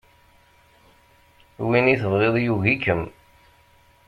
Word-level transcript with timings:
Win 1.65 1.91
i 1.93 1.95
tebɣiḍ 2.01 2.35
yugi-kem. 2.43 3.01